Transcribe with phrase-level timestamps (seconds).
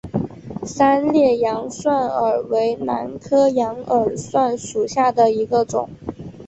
[0.63, 5.91] 三裂羊耳蒜为兰科羊耳蒜属下的一个种。